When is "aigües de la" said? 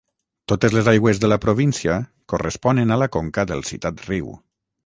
0.93-1.37